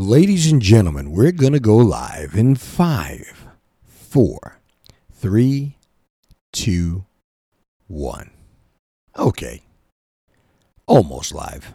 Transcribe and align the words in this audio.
Ladies 0.00 0.52
and 0.52 0.62
gentlemen, 0.62 1.10
we're 1.10 1.32
going 1.32 1.54
to 1.54 1.58
go 1.58 1.74
live 1.74 2.36
in 2.36 2.54
five, 2.54 3.48
four, 3.84 4.60
three, 5.12 5.76
two, 6.52 7.04
one. 7.88 8.30
Okay. 9.18 9.64
Almost 10.86 11.34
live. 11.34 11.74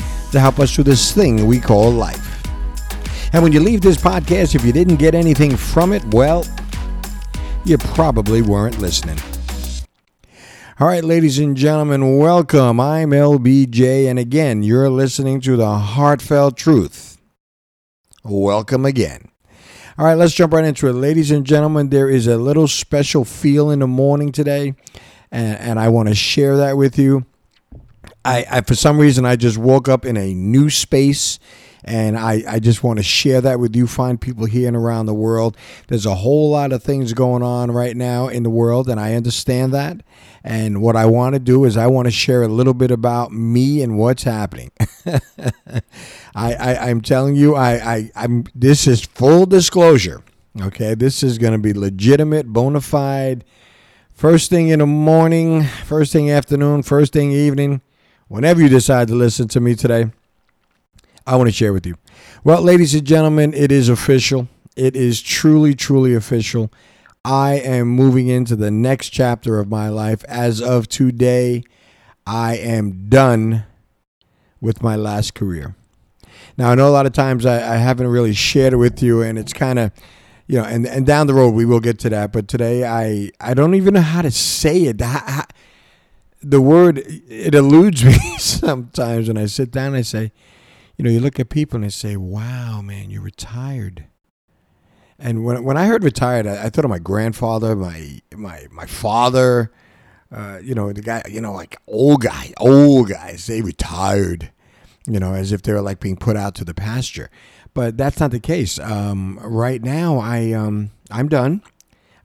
to 0.31 0.39
help 0.39 0.59
us 0.59 0.73
through 0.73 0.85
this 0.85 1.11
thing 1.11 1.45
we 1.45 1.59
call 1.59 1.91
life. 1.91 2.27
And 3.33 3.43
when 3.43 3.51
you 3.51 3.59
leave 3.59 3.81
this 3.81 3.97
podcast, 3.97 4.55
if 4.55 4.65
you 4.65 4.73
didn't 4.73 4.97
get 4.97 5.15
anything 5.15 5.55
from 5.55 5.93
it, 5.93 6.03
well, 6.13 6.45
you 7.63 7.77
probably 7.77 8.41
weren't 8.41 8.79
listening. 8.79 9.17
All 10.79 10.87
right, 10.87 11.03
ladies 11.03 11.37
and 11.37 11.55
gentlemen, 11.55 12.17
welcome. 12.17 12.79
I'm 12.79 13.11
LBJ, 13.11 14.09
and 14.09 14.17
again, 14.17 14.63
you're 14.63 14.89
listening 14.89 15.39
to 15.41 15.55
the 15.55 15.77
heartfelt 15.77 16.57
truth. 16.57 17.19
Welcome 18.23 18.85
again. 18.85 19.29
All 19.97 20.05
right, 20.05 20.15
let's 20.15 20.33
jump 20.33 20.53
right 20.53 20.65
into 20.65 20.87
it. 20.87 20.93
Ladies 20.93 21.29
and 21.29 21.45
gentlemen, 21.45 21.89
there 21.89 22.09
is 22.09 22.25
a 22.25 22.37
little 22.37 22.67
special 22.67 23.23
feel 23.23 23.69
in 23.69 23.79
the 23.79 23.87
morning 23.87 24.31
today, 24.31 24.73
and, 25.31 25.57
and 25.59 25.79
I 25.79 25.89
want 25.89 26.09
to 26.09 26.15
share 26.15 26.57
that 26.57 26.77
with 26.77 26.97
you. 26.97 27.25
I, 28.23 28.45
I, 28.49 28.61
for 28.61 28.75
some 28.75 28.99
reason, 28.99 29.25
I 29.25 29.35
just 29.35 29.57
woke 29.57 29.89
up 29.89 30.05
in 30.05 30.17
a 30.17 30.33
new 30.33 30.69
space. 30.69 31.39
And 31.83 32.15
I, 32.15 32.43
I 32.47 32.59
just 32.59 32.83
want 32.83 32.97
to 32.99 33.03
share 33.03 33.41
that 33.41 33.59
with 33.59 33.75
you, 33.75 33.87
find 33.87 34.21
people 34.21 34.45
here 34.45 34.67
and 34.67 34.77
around 34.77 35.07
the 35.07 35.15
world. 35.15 35.57
There's 35.87 36.05
a 36.05 36.13
whole 36.13 36.51
lot 36.51 36.71
of 36.71 36.83
things 36.83 37.13
going 37.13 37.41
on 37.41 37.71
right 37.71 37.97
now 37.97 38.27
in 38.27 38.43
the 38.43 38.51
world, 38.51 38.87
and 38.87 38.99
I 38.99 39.15
understand 39.15 39.73
that. 39.73 40.03
And 40.43 40.81
what 40.81 40.95
I 40.95 41.07
want 41.07 41.33
to 41.33 41.39
do 41.39 41.65
is 41.65 41.77
I 41.77 41.87
want 41.87 42.05
to 42.05 42.11
share 42.11 42.43
a 42.43 42.47
little 42.47 42.75
bit 42.75 42.91
about 42.91 43.31
me 43.31 43.81
and 43.81 43.97
what's 43.97 44.21
happening. 44.21 44.71
I, 46.35 46.53
I 46.53 46.89
am 46.89 47.01
telling 47.01 47.35
you, 47.35 47.55
I, 47.55 47.95
I 47.95 48.11
I'm 48.15 48.45
this 48.53 48.85
is 48.85 49.03
full 49.03 49.47
disclosure. 49.47 50.23
Okay, 50.59 50.95
this 50.95 51.23
is 51.23 51.37
going 51.37 51.53
to 51.53 51.59
be 51.59 51.73
legitimate, 51.73 52.47
bona 52.47 52.81
fide. 52.81 53.43
First 54.13 54.49
thing 54.49 54.69
in 54.69 54.79
the 54.79 54.85
morning, 54.85 55.63
first 55.63 56.11
thing 56.11 56.29
afternoon, 56.29 56.83
first 56.83 57.13
thing 57.13 57.31
evening, 57.31 57.81
whenever 58.31 58.61
you 58.61 58.69
decide 58.69 59.09
to 59.09 59.13
listen 59.13 59.45
to 59.45 59.59
me 59.59 59.75
today. 59.75 60.09
I 61.27 61.35
want 61.35 61.49
to 61.49 61.53
share 61.53 61.73
with 61.73 61.85
you. 61.85 61.95
Well, 62.45 62.61
ladies 62.61 62.95
and 62.95 63.05
gentlemen, 63.05 63.53
it 63.53 63.73
is 63.73 63.89
official. 63.89 64.47
It 64.77 64.95
is 64.95 65.21
truly, 65.21 65.75
truly 65.75 66.15
official. 66.15 66.71
I 67.25 67.55
am 67.55 67.89
moving 67.89 68.29
into 68.29 68.55
the 68.55 68.71
next 68.71 69.09
chapter 69.09 69.59
of 69.59 69.67
my 69.67 69.89
life. 69.89 70.23
As 70.29 70.61
of 70.61 70.87
today, 70.87 71.63
I 72.25 72.55
am 72.55 73.09
done 73.09 73.65
with 74.61 74.81
my 74.81 74.95
last 74.95 75.33
career. 75.33 75.75
Now, 76.57 76.71
I 76.71 76.75
know 76.75 76.87
a 76.87 76.89
lot 76.89 77.05
of 77.05 77.11
times 77.11 77.45
I, 77.45 77.73
I 77.73 77.77
haven't 77.77 78.07
really 78.07 78.33
shared 78.33 78.71
it 78.71 78.77
with 78.77 79.03
you, 79.03 79.21
and 79.21 79.37
it's 79.37 79.51
kind 79.51 79.77
of, 79.77 79.91
you 80.47 80.57
know, 80.57 80.63
and, 80.63 80.87
and 80.87 81.05
down 81.05 81.27
the 81.27 81.33
road 81.33 81.49
we 81.49 81.65
will 81.65 81.81
get 81.81 81.99
to 81.99 82.09
that. 82.09 82.31
But 82.31 82.47
today, 82.47 82.85
I, 82.85 83.31
I 83.41 83.53
don't 83.53 83.75
even 83.75 83.93
know 83.93 84.01
how 84.01 84.21
to 84.21 84.31
say 84.31 84.83
it. 84.83 85.01
How, 85.01 85.19
how, 85.19 85.43
the 86.41 86.61
word, 86.61 87.01
it 87.05 87.55
eludes 87.55 88.03
me 88.05 88.17
sometimes 88.37 89.27
when 89.27 89.37
I 89.37 89.45
sit 89.45 89.71
down 89.71 89.87
and 89.87 89.97
I 89.97 90.01
say, 90.01 90.31
you 90.97 91.05
know, 91.05 91.11
you 91.11 91.19
look 91.19 91.39
at 91.39 91.49
people 91.49 91.77
and 91.77 91.83
they 91.83 91.89
say, 91.89 92.15
wow, 92.15 92.81
man, 92.81 93.09
you're 93.09 93.21
retired. 93.21 94.05
And 95.17 95.45
when, 95.45 95.63
when 95.63 95.77
I 95.77 95.85
heard 95.85 96.03
retired, 96.03 96.47
I, 96.47 96.65
I 96.65 96.69
thought 96.69 96.85
of 96.85 96.89
my 96.89 96.99
grandfather, 96.99 97.75
my 97.75 98.21
my 98.35 98.65
my 98.71 98.87
father, 98.87 99.71
uh, 100.31 100.59
you 100.63 100.73
know, 100.73 100.91
the 100.91 101.01
guy, 101.01 101.21
you 101.29 101.41
know, 101.41 101.53
like 101.53 101.77
old 101.87 102.21
guy, 102.21 102.53
old 102.57 103.09
guys, 103.09 103.45
they 103.45 103.61
retired, 103.61 104.51
you 105.07 105.19
know, 105.19 105.33
as 105.35 105.51
if 105.51 105.61
they 105.61 105.73
were 105.73 105.81
like 105.81 105.99
being 105.99 106.17
put 106.17 106.35
out 106.35 106.55
to 106.55 106.65
the 106.65 106.73
pasture. 106.73 107.29
But 107.73 107.97
that's 107.97 108.19
not 108.19 108.31
the 108.31 108.39
case. 108.39 108.79
Um, 108.79 109.39
right 109.43 109.81
now, 109.81 110.17
I 110.17 110.53
um, 110.53 110.89
I'm 111.11 111.29
done. 111.29 111.61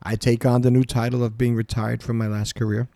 I 0.01 0.15
take 0.15 0.45
on 0.45 0.61
the 0.61 0.71
new 0.71 0.83
title 0.83 1.23
of 1.23 1.37
being 1.37 1.55
retired 1.55 2.01
from 2.01 2.17
my 2.17 2.27
last 2.27 2.55
career, 2.55 2.87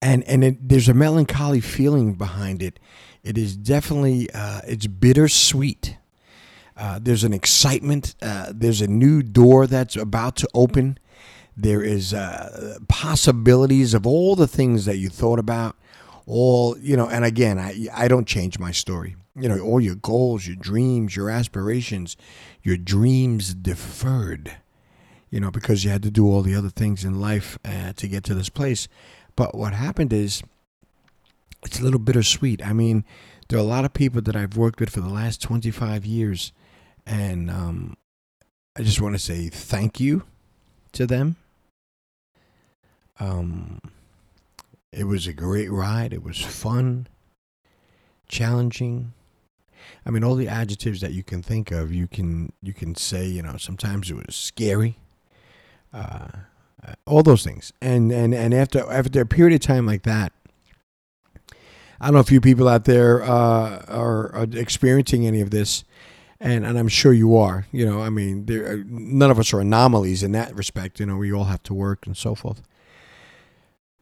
and 0.00 0.24
and 0.24 0.44
it, 0.44 0.68
there's 0.68 0.88
a 0.88 0.94
melancholy 0.94 1.60
feeling 1.60 2.14
behind 2.14 2.62
it. 2.62 2.78
It 3.22 3.36
is 3.36 3.56
definitely 3.56 4.28
uh, 4.32 4.60
it's 4.66 4.86
bittersweet. 4.86 5.96
Uh, 6.76 6.98
there's 7.02 7.24
an 7.24 7.32
excitement. 7.32 8.14
Uh, 8.20 8.52
there's 8.54 8.80
a 8.80 8.86
new 8.86 9.22
door 9.22 9.66
that's 9.66 9.96
about 9.96 10.36
to 10.36 10.48
open. 10.54 10.98
There 11.56 11.82
is 11.82 12.12
uh, 12.12 12.78
possibilities 12.86 13.94
of 13.94 14.06
all 14.06 14.36
the 14.36 14.46
things 14.46 14.84
that 14.84 14.98
you 14.98 15.08
thought 15.08 15.38
about. 15.38 15.76
All 16.26 16.76
you 16.78 16.96
know, 16.96 17.08
and 17.08 17.24
again, 17.24 17.58
I 17.58 17.86
I 17.94 18.08
don't 18.08 18.26
change 18.26 18.58
my 18.58 18.72
story. 18.72 19.16
You 19.34 19.48
know, 19.48 19.60
all 19.60 19.80
your 19.80 19.94
goals, 19.94 20.46
your 20.46 20.56
dreams, 20.56 21.16
your 21.16 21.30
aspirations, 21.30 22.16
your 22.62 22.76
dreams 22.76 23.54
deferred. 23.54 24.56
You 25.30 25.40
know, 25.40 25.50
because 25.50 25.84
you 25.84 25.90
had 25.90 26.02
to 26.04 26.10
do 26.10 26.26
all 26.26 26.42
the 26.42 26.54
other 26.54 26.70
things 26.70 27.04
in 27.04 27.20
life 27.20 27.58
uh, 27.64 27.92
to 27.94 28.06
get 28.08 28.22
to 28.24 28.34
this 28.34 28.48
place. 28.48 28.86
But 29.36 29.54
what 29.54 29.74
happened 29.74 30.12
is, 30.12 30.42
it's 31.64 31.80
a 31.80 31.84
little 31.84 32.00
bittersweet. 32.00 32.64
I 32.64 32.72
mean, 32.72 33.04
there 33.48 33.58
are 33.58 33.62
a 33.62 33.64
lot 33.64 33.84
of 33.84 33.92
people 33.92 34.20
that 34.22 34.36
I've 34.36 34.56
worked 34.56 34.80
with 34.80 34.90
for 34.90 35.00
the 35.00 35.08
last 35.08 35.40
25 35.42 36.04
years 36.04 36.52
and 37.06 37.50
um, 37.50 37.96
I 38.76 38.82
just 38.82 39.00
want 39.00 39.14
to 39.14 39.18
say 39.18 39.48
thank 39.48 40.00
you 40.00 40.24
to 40.92 41.06
them. 41.06 41.36
Um, 43.18 43.80
it 44.92 45.04
was 45.04 45.26
a 45.26 45.32
great 45.32 45.70
ride. 45.70 46.12
It 46.12 46.22
was 46.22 46.40
fun, 46.40 47.06
challenging. 48.28 49.12
I 50.04 50.10
mean, 50.10 50.24
all 50.24 50.34
the 50.34 50.48
adjectives 50.48 51.00
that 51.00 51.12
you 51.12 51.22
can 51.22 51.42
think 51.42 51.70
of, 51.70 51.92
you 51.92 52.08
can 52.08 52.52
you 52.60 52.74
can 52.74 52.94
say. 52.96 53.26
You 53.26 53.42
know, 53.42 53.56
sometimes 53.56 54.10
it 54.10 54.16
was 54.16 54.34
scary. 54.34 54.98
Uh, 55.92 56.28
all 57.06 57.22
those 57.22 57.44
things, 57.44 57.72
and 57.80 58.12
and 58.12 58.34
and 58.34 58.54
after 58.54 58.80
after 58.90 59.20
a 59.20 59.26
period 59.26 59.54
of 59.54 59.60
time 59.60 59.86
like 59.86 60.02
that, 60.02 60.32
I 62.00 62.06
don't 62.06 62.14
know 62.14 62.20
if 62.20 62.30
you 62.30 62.40
people 62.40 62.68
out 62.68 62.84
there 62.84 63.22
uh, 63.22 63.84
are, 63.88 64.34
are 64.34 64.46
experiencing 64.52 65.26
any 65.26 65.40
of 65.40 65.50
this 65.50 65.84
and 66.40 66.66
and 66.66 66.78
I'm 66.78 66.88
sure 66.88 67.12
you 67.12 67.36
are. 67.36 67.66
You 67.72 67.86
know, 67.86 68.02
I 68.02 68.10
mean, 68.10 68.46
there 68.46 68.72
are, 68.72 68.84
none 68.86 69.30
of 69.30 69.38
us 69.38 69.52
are 69.52 69.60
anomalies 69.60 70.22
in 70.22 70.32
that 70.32 70.54
respect. 70.54 71.00
You 71.00 71.06
know, 71.06 71.16
we 71.16 71.32
all 71.32 71.44
have 71.44 71.62
to 71.64 71.74
work 71.74 72.06
and 72.06 72.16
so 72.16 72.34
forth. 72.34 72.62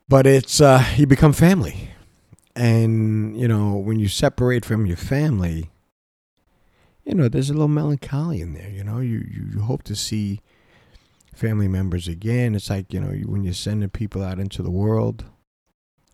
But 0.09 0.27
it's 0.27 0.61
uh, 0.61 0.85
you 0.97 1.07
become 1.07 1.33
family, 1.33 1.91
and 2.55 3.39
you 3.39 3.49
know 3.49 3.75
when 3.75 3.99
you 3.99 4.09
separate 4.09 4.65
from 4.65 4.87
your 4.87 4.97
family, 4.97 5.71
you 7.05 7.15
know 7.15 7.29
there's 7.29 7.51
a 7.51 7.55
little 7.55 7.69
melancholy 7.69 8.41
in 8.41 8.55
there. 8.55 8.71
You 8.71 8.85
know, 8.85 8.99
you 8.99 9.19
you, 9.31 9.47
you 9.55 9.61
hope 9.61 9.83
to 9.85 9.97
see 9.97 10.41
family 11.37 11.69
members 11.69 12.09
again. 12.09 12.55
It's 12.55 12.71
like 12.71 12.93
you 12.93 13.01
know 13.01 13.13
when 13.27 13.45
you're 13.45 13.55
sending 13.55 13.91
people 13.91 14.23
out 14.23 14.39
into 14.39 14.63
the 14.63 14.71
world, 14.71 15.25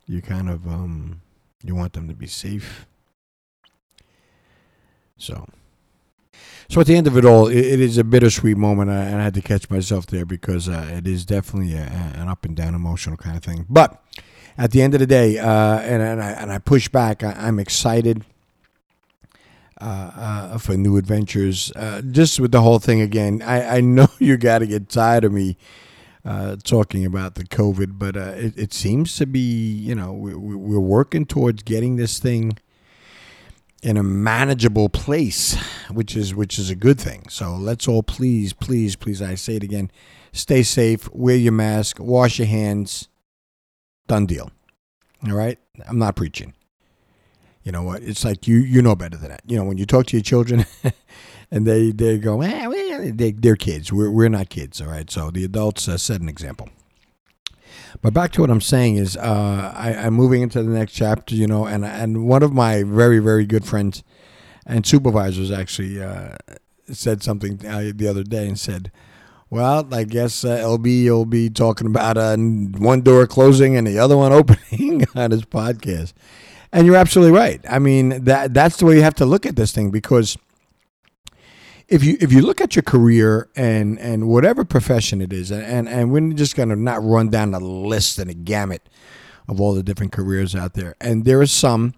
you 0.05 0.21
kind 0.21 0.49
of 0.49 0.67
um 0.67 1.21
you 1.63 1.75
want 1.75 1.93
them 1.93 2.07
to 2.07 2.13
be 2.13 2.27
safe. 2.27 2.85
So 5.17 5.47
so 6.71 6.79
at 6.79 6.87
the 6.87 6.95
end 6.95 7.07
of 7.07 7.17
it 7.17 7.25
all, 7.25 7.47
it, 7.47 7.57
it 7.57 7.79
is 7.81 7.97
a 7.97 8.03
bittersweet 8.03 8.55
moment, 8.55 8.89
and 8.89 9.19
I 9.19 9.23
had 9.23 9.33
to 9.33 9.41
catch 9.41 9.69
myself 9.69 10.05
there 10.05 10.25
because 10.25 10.69
uh, 10.69 10.89
it 10.89 11.05
is 11.05 11.25
definitely 11.25 11.73
a, 11.73 11.81
an 11.81 12.29
up 12.29 12.45
and 12.45 12.55
down 12.55 12.75
emotional 12.75 13.17
kind 13.17 13.35
of 13.35 13.43
thing. 13.43 13.65
But 13.69 14.01
at 14.57 14.71
the 14.71 14.81
end 14.81 14.93
of 14.93 15.01
the 15.01 15.05
day, 15.05 15.37
uh, 15.37 15.79
and, 15.79 16.01
and, 16.01 16.23
I, 16.23 16.31
and 16.31 16.49
I 16.49 16.59
push 16.59 16.87
back, 16.87 17.23
I, 17.23 17.47
am 17.47 17.59
excited 17.59 18.23
uh, 19.81 20.11
uh, 20.15 20.57
for 20.57 20.77
new 20.77 20.97
adventures. 20.97 21.71
Uh, 21.75 22.01
just 22.01 22.39
with 22.39 22.51
the 22.51 22.61
whole 22.61 22.79
thing 22.79 23.01
again, 23.01 23.41
I, 23.41 23.77
I 23.77 23.81
know 23.81 24.07
you 24.19 24.37
got 24.37 24.59
to 24.59 24.67
get 24.67 24.89
tired 24.89 25.23
of 25.23 25.31
me 25.31 25.57
uh, 26.23 26.57
talking 26.63 27.05
about 27.05 27.35
the 27.35 27.43
COVID, 27.43 27.97
but 27.97 28.15
it, 28.15 28.57
it 28.57 28.73
seems 28.73 29.15
to 29.17 29.25
be, 29.25 29.39
you 29.39 29.95
know, 29.95 30.13
we, 30.13 30.35
we're 30.35 30.79
working 30.79 31.25
towards 31.25 31.63
getting 31.63 31.95
this 31.95 32.19
thing 32.19 32.57
in 33.81 33.97
a 33.97 34.03
manageable 34.03 34.89
place, 34.89 35.55
which 35.89 36.15
is 36.15 36.35
which 36.35 36.59
is 36.59 36.69
a 36.69 36.75
good 36.75 36.99
thing. 36.99 37.27
So 37.29 37.55
let's 37.55 37.87
all 37.87 38.03
please, 38.03 38.53
please, 38.53 38.95
please, 38.95 39.21
I 39.21 39.35
say 39.35 39.55
it 39.55 39.63
again, 39.63 39.89
stay 40.31 40.61
safe, 40.63 41.11
wear 41.13 41.35
your 41.35 41.53
mask, 41.53 41.97
wash 41.99 42.37
your 42.37 42.47
hands. 42.47 43.07
Done 44.07 44.25
deal. 44.25 44.51
All 45.27 45.35
right? 45.35 45.57
I'm 45.87 45.97
not 45.97 46.15
preaching. 46.15 46.53
You 47.63 47.71
know 47.71 47.83
what? 47.83 48.01
It's 48.01 48.25
like 48.25 48.47
you 48.47 48.57
you 48.57 48.81
know 48.81 48.95
better 48.95 49.17
than 49.17 49.29
that. 49.29 49.41
You 49.45 49.57
know, 49.57 49.63
when 49.63 49.77
you 49.77 49.85
talk 49.85 50.07
to 50.07 50.17
your 50.17 50.23
children 50.23 50.65
and 51.51 51.67
they 51.67 51.91
they 51.91 52.17
go, 52.17 52.41
eh, 52.41 53.11
they, 53.13 53.31
they're 53.31 53.55
kids. 53.55 53.93
We're 53.93 54.09
we're 54.09 54.29
not 54.29 54.49
kids, 54.49 54.81
all 54.81 54.87
right? 54.87 55.09
So 55.09 55.29
the 55.29 55.43
adults 55.43 55.87
uh, 55.87 55.97
set 55.97 56.21
an 56.21 56.29
example. 56.29 56.69
But 58.01 58.13
back 58.13 58.31
to 58.33 58.41
what 58.41 58.49
I'm 58.49 58.61
saying 58.61 58.95
is, 58.95 59.17
uh, 59.17 59.73
I, 59.75 59.93
I'm 59.93 60.13
moving 60.13 60.41
into 60.41 60.63
the 60.63 60.69
next 60.69 60.93
chapter, 60.93 61.35
you 61.35 61.47
know, 61.47 61.65
and 61.65 61.85
and 61.85 62.27
one 62.27 62.41
of 62.43 62.53
my 62.53 62.83
very 62.83 63.19
very 63.19 63.45
good 63.45 63.65
friends 63.65 64.03
and 64.65 64.85
supervisors 64.85 65.51
actually 65.51 66.01
uh, 66.01 66.35
said 66.91 67.21
something 67.23 67.65
uh, 67.65 67.91
the 67.93 68.07
other 68.07 68.23
day 68.23 68.47
and 68.47 68.59
said, 68.59 68.91
"Well, 69.49 69.87
I 69.93 70.03
guess 70.05 70.43
uh, 70.43 70.57
LB 70.57 71.05
will 71.05 71.25
be 71.25 71.49
talking 71.49 71.87
about 71.87 72.17
uh, 72.17 72.37
one 72.37 73.01
door 73.01 73.27
closing 73.27 73.75
and 73.75 73.85
the 73.85 73.99
other 73.99 74.17
one 74.17 74.31
opening 74.31 75.05
on 75.15 75.31
his 75.31 75.45
podcast." 75.45 76.13
And 76.73 76.85
you're 76.85 76.95
absolutely 76.95 77.37
right. 77.37 77.63
I 77.69 77.79
mean 77.79 78.23
that 78.23 78.53
that's 78.53 78.77
the 78.77 78.85
way 78.85 78.95
you 78.95 79.03
have 79.03 79.15
to 79.15 79.25
look 79.25 79.45
at 79.45 79.55
this 79.55 79.71
thing 79.71 79.91
because 79.91 80.37
if 81.91 82.03
you 82.05 82.17
if 82.21 82.31
you 82.31 82.41
look 82.41 82.61
at 82.61 82.75
your 82.75 82.83
career 82.83 83.49
and 83.55 83.99
and 83.99 84.29
whatever 84.29 84.63
profession 84.63 85.21
it 85.21 85.33
is, 85.33 85.51
and 85.51 85.89
and 85.89 86.11
we're 86.11 86.33
just 86.33 86.55
gonna 86.55 86.77
not 86.77 87.03
run 87.03 87.29
down 87.29 87.51
the 87.51 87.59
list 87.59 88.17
and 88.17 88.31
a 88.31 88.33
gamut 88.33 88.87
of 89.49 89.59
all 89.59 89.73
the 89.73 89.83
different 89.83 90.13
careers 90.13 90.55
out 90.55 90.73
there, 90.73 90.95
and 91.01 91.25
there 91.25 91.41
are 91.41 91.45
some 91.45 91.93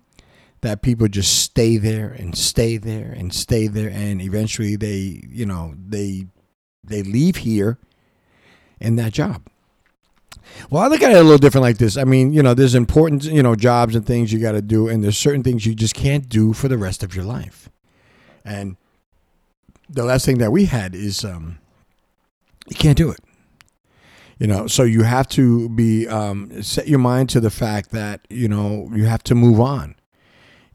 that 0.62 0.82
people 0.82 1.08
just 1.08 1.44
stay 1.44 1.78
there 1.78 2.10
and 2.10 2.36
stay 2.36 2.78
there 2.78 3.12
and 3.12 3.34
stay 3.34 3.68
there, 3.68 3.90
and 3.90 4.20
eventually 4.20 4.76
they 4.76 5.22
you 5.30 5.46
know 5.46 5.76
they 5.78 6.26
they 6.84 7.04
leave 7.04 7.38
here 7.38 7.78
in 8.80 8.96
that 8.96 9.14
job. 9.14 9.48
Well, 10.70 10.84
I 10.84 10.88
look 10.88 11.02
at 11.02 11.12
it 11.12 11.18
a 11.18 11.24
little 11.24 11.38
different 11.38 11.64
like 11.64 11.78
this. 11.78 11.98
I 11.98 12.04
mean, 12.04 12.34
you 12.34 12.44
know, 12.44 12.54
there's 12.54 12.76
important, 12.76 13.24
you 13.26 13.44
know, 13.44 13.56
jobs 13.56 13.96
and 13.96 14.06
things 14.06 14.32
you 14.32 14.40
got 14.40 14.54
to 14.54 14.62
do, 14.62 14.88
and 14.88 15.04
there's 15.04 15.18
certain 15.18 15.44
things 15.44 15.66
you 15.66 15.76
just 15.76 15.96
can't 15.96 16.28
do 16.30 16.54
for 16.54 16.68
the 16.68 16.78
rest 16.78 17.04
of 17.04 17.16
your 17.16 17.26
life. 17.26 17.70
And 18.46 18.78
the 19.90 20.04
last 20.04 20.26
thing 20.26 20.38
that 20.40 20.52
we 20.52 20.66
had 20.66 20.96
is 20.96 21.24
um, 21.24 21.60
you 22.68 22.76
can't 22.76 22.98
do 22.98 23.10
it. 23.10 23.20
You 24.40 24.48
know, 24.48 24.68
so 24.68 24.84
you 24.84 25.04
have 25.04 25.28
to 25.30 25.70
be 25.70 26.08
um, 26.08 26.64
set 26.64 26.88
your 26.88 27.00
mind 27.00 27.30
to 27.30 27.40
the 27.40 27.52
fact 27.52 27.92
that 27.92 28.22
you 28.30 28.48
know 28.48 28.90
you 28.94 29.06
have 29.06 29.24
to 29.26 29.36
move 29.36 29.60
on. 29.60 29.96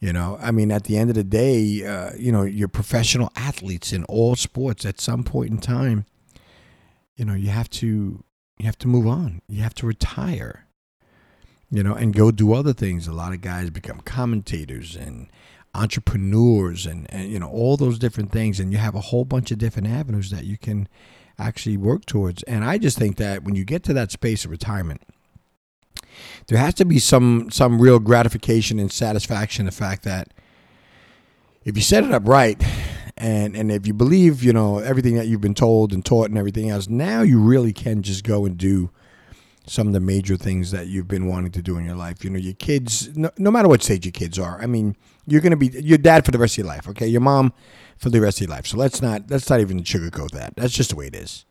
You 0.01 0.13
know, 0.13 0.39
I 0.41 0.53
mean, 0.53 0.71
at 0.71 0.85
the 0.85 0.97
end 0.97 1.11
of 1.11 1.17
the 1.17 1.25
day, 1.25 1.85
uh, 1.85 2.13
you 2.17 2.31
know, 2.31 2.45
you're 2.45 2.69
professional 2.69 3.33
athletes 3.35 3.93
in 3.93 4.05
all 4.05 4.37
sports. 4.37 4.87
At 4.87 5.01
some 5.01 5.25
point 5.25 5.51
in 5.51 5.59
time, 5.59 6.07
you 7.17 7.25
know, 7.25 7.35
you 7.35 7.49
have 7.49 7.69
to 7.71 8.23
you 8.59 8.67
have 8.67 8.79
to 8.79 8.89
move 8.89 9.07
on. 9.07 9.41
You 9.49 9.63
have 9.63 9.75
to 9.75 9.87
retire. 9.87 10.67
You 11.71 11.83
know, 11.83 11.95
and 11.95 12.15
go 12.15 12.31
do 12.31 12.55
other 12.55 12.73
things. 12.73 13.07
A 13.07 13.13
lot 13.13 13.33
of 13.33 13.43
guys 13.43 13.69
become 13.71 14.01
commentators 14.01 14.97
and 14.97 15.29
entrepreneurs 15.75 16.87
and, 16.87 17.07
and 17.13 17.31
you 17.31 17.39
know 17.39 17.49
all 17.49 17.77
those 17.77 17.99
different 17.99 18.33
things 18.33 18.59
and 18.59 18.73
you 18.73 18.79
have 18.79 18.95
a 18.95 19.01
whole 19.01 19.25
bunch 19.25 19.51
of 19.51 19.59
different 19.59 19.87
avenues 19.87 20.31
that 20.31 20.45
you 20.45 20.57
can 20.57 20.89
actually 21.39 21.77
work 21.77 22.05
towards 22.05 22.43
and 22.45 22.65
i 22.65 22.79
just 22.79 22.99
think 22.99 23.17
that 23.17 23.45
when 23.45 23.55
you 23.55 23.65
get 23.65 23.83
to 23.83 23.93
that 23.93 24.11
space 24.11 24.45
of 24.45 24.51
retirement 24.51 25.03
there 26.49 26.59
has 26.59 26.75
to 26.75 26.85
be 26.85 26.99
some 26.99 27.51
some 27.51 27.81
real 27.81 27.99
gratification 27.99 28.79
and 28.79 28.91
satisfaction 28.91 29.63
in 29.63 29.67
the 29.67 29.73
fact 29.73 30.03
that 30.03 30.33
if 31.65 31.77
you 31.77 31.83
set 31.83 32.03
it 32.03 32.13
up 32.13 32.27
right 32.27 32.61
and 33.19 33.55
and 33.57 33.71
if 33.71 33.87
you 33.87 33.93
believe 33.93 34.43
you 34.43 34.53
know 34.53 34.79
everything 34.79 35.15
that 35.17 35.27
you've 35.27 35.41
been 35.41 35.55
told 35.55 35.93
and 35.93 36.05
taught 36.05 36.31
and 36.31 36.39
everything 36.39 36.71
else 36.71 36.89
now 36.89 37.23
you 37.23 37.39
really 37.39 37.73
can 37.73 38.03
just 38.03 38.25
go 38.25 38.47
and 38.47 38.57
do 38.57 38.91
some 39.67 39.87
of 39.87 39.93
the 39.93 40.01
major 40.01 40.37
things 40.37 40.71
that 40.71 40.87
you've 40.87 41.09
been 41.09 41.27
wanting 41.27 41.53
to 41.53 41.61
do 41.61 41.77
in 41.77 41.85
your 41.85 41.97
life 41.97 42.25
you 42.25 42.31
know 42.31 42.39
your 42.39 42.55
kids 42.55 43.15
no, 43.17 43.31
no 43.37 43.51
matter 43.51 43.69
what 43.69 43.83
stage 43.83 44.05
your 44.07 44.13
kids 44.13 44.39
are 44.39 44.61
i 44.63 44.67
mean 44.67 44.97
you're 45.29 45.43
going 45.43 45.51
to 45.51 45.57
be 45.57 45.69
your 45.81 45.99
dad 45.99 46.25
for 46.25 46.31
the 46.31 46.39
rest 46.39 46.55
of 46.55 46.59
your 46.59 46.67
life. 46.67 46.89
Okay, 46.89 47.07
your 47.07 47.21
mom 47.21 47.53
for 47.99 48.09
the 48.09 48.21
rest 48.21 48.39
of 48.39 48.49
your 48.49 48.57
life. 48.57 48.67
So 48.67 48.79
let's 48.79 49.03
not 49.03 49.31
let's 49.31 49.49
not 49.51 49.61
even 49.61 49.83
sugarcoat 49.83 50.31
that. 50.31 50.55
That's 50.57 50.73
just 50.73 50.91
the 50.91 50.97
way 50.97 51.07
it 51.07 51.15
is. 51.15 51.45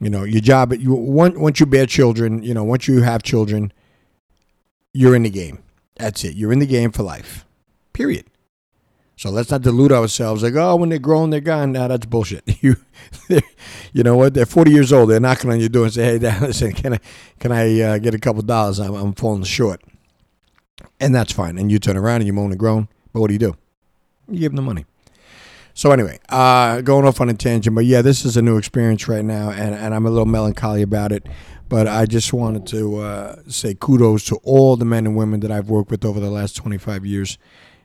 You 0.00 0.10
know, 0.10 0.24
your 0.24 0.40
job. 0.40 0.72
You 0.72 0.92
once 0.92 1.36
once 1.38 1.60
you 1.60 1.66
bear 1.66 1.86
children. 1.86 2.42
You 2.42 2.52
know, 2.52 2.64
once 2.64 2.88
you 2.88 3.02
have 3.02 3.22
children, 3.22 3.72
you're 4.92 5.14
in 5.14 5.22
the 5.22 5.30
game. 5.30 5.62
That's 5.96 6.24
it. 6.24 6.34
You're 6.34 6.52
in 6.52 6.58
the 6.58 6.66
game 6.66 6.90
for 6.90 7.04
life. 7.04 7.46
Period. 7.92 8.26
So 9.16 9.30
let's 9.30 9.50
not 9.50 9.62
delude 9.62 9.92
ourselves 9.92 10.42
like, 10.42 10.54
oh, 10.56 10.76
when 10.76 10.88
they're 10.88 10.98
grown, 10.98 11.30
they're 11.30 11.40
gone. 11.40 11.72
Now 11.72 11.88
that's 11.88 12.06
bullshit. 12.06 12.44
You, 12.62 12.76
you 13.92 14.02
know 14.02 14.16
what? 14.16 14.34
They're 14.34 14.46
40 14.46 14.70
years 14.70 14.92
old. 14.92 15.10
They're 15.10 15.20
knocking 15.20 15.50
on 15.50 15.60
your 15.60 15.68
door 15.68 15.84
and 15.84 15.92
say, 15.92 16.04
hey, 16.04 16.18
Dad, 16.18 16.42
listen, 16.42 16.72
can 16.72 16.94
I, 16.94 17.00
can 17.38 17.52
I 17.52 17.80
uh, 17.80 17.98
get 17.98 18.14
a 18.14 18.18
couple 18.18 18.42
dollars? 18.42 18.80
I'm, 18.80 18.94
I'm 18.94 19.14
falling 19.14 19.44
short 19.44 19.82
and 21.00 21.14
that's 21.14 21.32
fine. 21.32 21.58
And 21.58 21.70
you 21.70 21.78
turn 21.78 21.96
around 21.96 22.16
and 22.16 22.26
you 22.26 22.32
moan 22.32 22.50
and 22.50 22.58
groan, 22.58 22.88
but 23.12 23.20
what 23.20 23.28
do 23.28 23.34
you 23.34 23.38
do? 23.38 23.56
You 24.28 24.40
give 24.40 24.52
them 24.52 24.56
the 24.56 24.62
money. 24.62 24.86
So 25.74 25.90
anyway, 25.90 26.20
uh, 26.28 26.82
going 26.82 27.04
off 27.04 27.20
on 27.20 27.28
a 27.28 27.34
tangent, 27.34 27.74
but 27.74 27.84
yeah, 27.84 28.00
this 28.00 28.24
is 28.24 28.36
a 28.36 28.42
new 28.42 28.56
experience 28.56 29.08
right 29.08 29.24
now, 29.24 29.50
and, 29.50 29.74
and 29.74 29.92
I'm 29.92 30.06
a 30.06 30.10
little 30.10 30.26
melancholy 30.26 30.82
about 30.82 31.10
it. 31.10 31.26
But 31.68 31.88
I 31.88 32.06
just 32.06 32.32
wanted 32.32 32.66
to 32.68 32.98
uh, 32.98 33.36
say 33.48 33.74
kudos 33.78 34.24
to 34.26 34.36
all 34.44 34.76
the 34.76 34.84
men 34.84 35.06
and 35.06 35.16
women 35.16 35.40
that 35.40 35.50
I've 35.50 35.68
worked 35.68 35.90
with 35.90 36.04
over 36.04 36.20
the 36.20 36.30
last 36.30 36.54
25 36.56 37.04
years. 37.04 37.38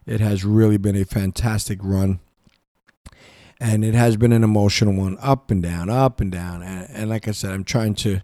It 0.09 0.21
has 0.21 0.43
really 0.43 0.77
been 0.77 0.95
a 0.95 1.05
fantastic 1.05 1.77
run, 1.83 2.19
and 3.59 3.85
it 3.85 3.93
has 3.93 4.17
been 4.17 4.31
an 4.31 4.43
emotional 4.43 4.95
one, 4.95 5.17
up 5.21 5.51
and 5.51 5.61
down, 5.61 5.87
up 5.87 6.19
and 6.19 6.31
down. 6.31 6.63
And, 6.63 6.89
and 6.89 7.09
like 7.11 7.27
I 7.27 7.31
said, 7.31 7.51
I'm 7.51 7.63
trying 7.63 7.93
to 7.95 8.21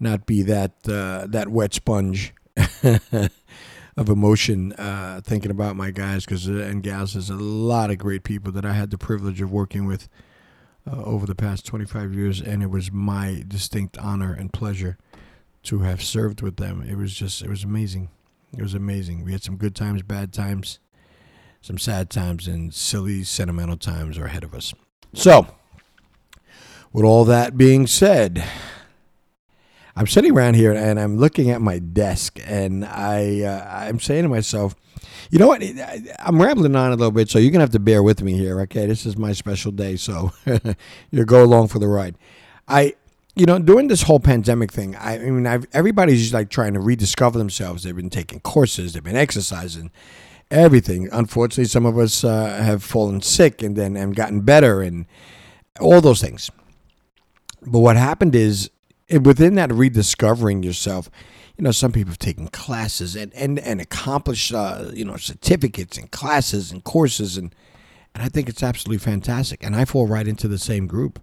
not 0.00 0.24
be 0.24 0.40
that 0.40 0.72
uh, 0.88 1.26
that 1.28 1.48
wet 1.48 1.74
sponge 1.74 2.32
of 2.82 4.08
emotion 4.08 4.72
uh, 4.72 5.20
thinking 5.22 5.50
about 5.50 5.76
my 5.76 5.90
guys 5.90 6.24
because 6.24 6.48
uh, 6.48 6.54
and 6.54 6.82
gals. 6.82 7.12
There's 7.12 7.28
a 7.28 7.34
lot 7.34 7.90
of 7.90 7.98
great 7.98 8.24
people 8.24 8.50
that 8.52 8.64
I 8.64 8.72
had 8.72 8.90
the 8.90 8.96
privilege 8.96 9.42
of 9.42 9.52
working 9.52 9.84
with 9.84 10.08
uh, 10.90 11.02
over 11.02 11.26
the 11.26 11.34
past 11.34 11.66
25 11.66 12.14
years, 12.14 12.40
and 12.40 12.62
it 12.62 12.70
was 12.70 12.90
my 12.90 13.44
distinct 13.46 13.98
honor 13.98 14.32
and 14.32 14.54
pleasure 14.54 14.96
to 15.64 15.80
have 15.80 16.02
served 16.02 16.40
with 16.40 16.56
them. 16.56 16.82
It 16.82 16.96
was 16.96 17.12
just, 17.12 17.42
it 17.42 17.50
was 17.50 17.62
amazing. 17.62 18.08
It 18.56 18.62
was 18.62 18.72
amazing. 18.72 19.22
We 19.22 19.32
had 19.32 19.42
some 19.42 19.58
good 19.58 19.74
times, 19.76 20.00
bad 20.00 20.32
times, 20.32 20.78
some 21.60 21.78
sad 21.78 22.10
times, 22.10 22.46
and 22.46 22.72
silly, 22.72 23.22
sentimental 23.24 23.76
times 23.76 24.18
are 24.18 24.26
ahead 24.26 24.44
of 24.44 24.54
us. 24.54 24.72
So, 25.14 25.46
with 26.92 27.04
all 27.04 27.24
that 27.24 27.56
being 27.56 27.86
said, 27.86 28.44
I'm 29.96 30.06
sitting 30.06 30.32
around 30.32 30.54
here 30.54 30.72
and 30.72 30.98
I'm 30.98 31.18
looking 31.18 31.50
at 31.50 31.60
my 31.60 31.78
desk 31.78 32.38
and 32.46 32.84
I 32.84 33.42
uh, 33.42 33.86
I'm 33.86 34.00
saying 34.00 34.22
to 34.22 34.28
myself, 34.28 34.74
you 35.30 35.38
know 35.38 35.48
what? 35.48 35.62
I'm 36.20 36.40
rambling 36.40 36.74
on 36.74 36.92
a 36.92 36.96
little 36.96 37.10
bit, 37.10 37.28
so 37.28 37.38
you're 37.38 37.50
gonna 37.50 37.64
have 37.64 37.70
to 37.70 37.78
bear 37.78 38.02
with 38.02 38.22
me 38.22 38.32
here. 38.32 38.60
Okay, 38.62 38.86
this 38.86 39.04
is 39.04 39.16
my 39.16 39.32
special 39.32 39.72
day, 39.72 39.96
so 39.96 40.32
you 41.10 41.24
go 41.24 41.44
along 41.44 41.68
for 41.68 41.78
the 41.78 41.86
ride. 41.86 42.16
I, 42.66 42.94
you 43.34 43.46
know, 43.46 43.58
during 43.58 43.88
this 43.88 44.02
whole 44.02 44.20
pandemic 44.20 44.72
thing, 44.72 44.96
I, 44.96 45.18
mean, 45.18 45.46
I've, 45.46 45.66
everybody's 45.72 46.20
just 46.20 46.34
like 46.34 46.50
trying 46.50 46.74
to 46.74 46.80
rediscover 46.80 47.38
themselves. 47.38 47.82
They've 47.82 47.94
been 47.94 48.10
taking 48.10 48.40
courses, 48.40 48.92
they've 48.92 49.04
been 49.04 49.16
exercising, 49.16 49.90
everything. 50.50 51.08
Unfortunately, 51.12 51.64
some 51.64 51.86
of 51.86 51.98
us 51.98 52.24
uh, 52.24 52.60
have 52.62 52.82
fallen 52.82 53.20
sick 53.20 53.62
and 53.62 53.76
then 53.76 53.96
and 53.96 54.16
gotten 54.16 54.40
better 54.40 54.82
and 54.82 55.06
all 55.80 56.00
those 56.00 56.20
things. 56.20 56.50
But 57.62 57.80
what 57.80 57.96
happened 57.96 58.34
is 58.34 58.70
within 59.10 59.54
that 59.56 59.72
rediscovering 59.72 60.62
yourself, 60.62 61.10
you 61.56 61.64
know, 61.64 61.72
some 61.72 61.92
people 61.92 62.10
have 62.10 62.18
taken 62.18 62.48
classes 62.48 63.16
and 63.16 63.34
and 63.34 63.58
and 63.58 63.80
accomplished, 63.80 64.52
uh, 64.52 64.90
you 64.94 65.04
know, 65.04 65.16
certificates 65.16 65.98
and 65.98 66.10
classes 66.10 66.72
and 66.72 66.82
courses, 66.84 67.36
and 67.36 67.54
and 68.14 68.24
I 68.24 68.28
think 68.28 68.48
it's 68.48 68.62
absolutely 68.62 68.98
fantastic. 68.98 69.62
And 69.62 69.76
I 69.76 69.84
fall 69.84 70.06
right 70.06 70.26
into 70.26 70.48
the 70.48 70.58
same 70.58 70.86
group. 70.86 71.20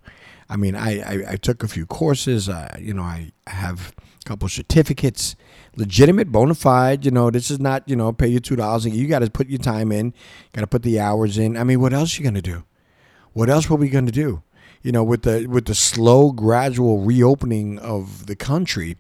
I 0.50 0.56
mean, 0.56 0.75
I 0.75 1.00
I, 1.00 1.32
I 1.32 1.36
took 1.36 1.63
a 1.63 1.68
few 1.68 1.86
courses. 1.86 2.50
Uh, 2.50 2.75
you 2.80 2.94
know, 2.94 3.04
I 3.04 3.32
have 3.48 3.94
a 3.98 4.25
couple 4.25 4.48
certificates, 4.50 5.36
legitimate, 5.75 6.32
bona 6.32 6.56
fide. 6.56 7.06
You 7.06 7.12
know, 7.12 7.30
this 7.30 7.51
is 7.51 7.60
not 7.60 7.88
you 7.88 7.96
know 7.96 8.12
pay 8.13 8.27
you 8.27 8.39
two 8.39 8.56
dollars. 8.56 8.86
You 8.86 9.08
got 9.08 9.20
to 9.20 9.30
put 9.30 9.48
your 9.50 9.60
time 9.60 9.92
in, 9.92 10.13
got 10.54 10.62
to 10.62 10.68
put 10.68 10.84
the 10.84 11.00
hours 11.00 11.38
in. 11.38 11.58
I 11.58 11.63
mean, 11.63 11.82
what 11.82 11.94
else 11.94 12.18
are 12.18 12.22
you 12.22 12.27
gonna 12.27 12.42
do? 12.42 12.63
What 13.34 13.50
else 13.50 13.70
were 13.70 13.77
we 13.77 13.89
gonna 13.89 14.12
do? 14.12 14.44
you 14.88 14.92
know, 14.92 15.04
with 15.04 15.24
the 15.24 15.48
with 15.48 15.66
the 15.66 15.75
slow, 15.75 16.32
gradual 16.32 17.00
reopening 17.00 17.80
of 17.80 18.25
the 18.25 18.36
country, 18.36 18.98